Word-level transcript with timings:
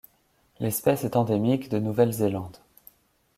L'espèce 0.59 1.03
est 1.03 1.15
endémique 1.15 1.69
de 1.69 1.77
Nouvelle-Zélande. 1.77 2.57